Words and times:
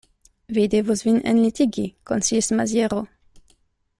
Vi 0.55 0.63
devus 0.75 1.03
vin 1.07 1.19
enlitigi, 1.33 1.85
konsilis 2.11 2.51
Maziero. 2.61 3.03